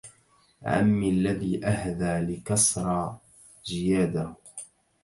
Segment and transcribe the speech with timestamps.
[0.65, 3.17] عمي الذي أهدى لكسرى
[3.65, 4.33] جياده